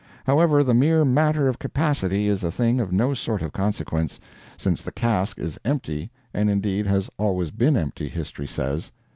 [0.25, 4.19] However, the mere matter of capacity is a thing of no sort of consequence,
[4.57, 8.91] since the cask is empty, and indeed has always been empty, history says.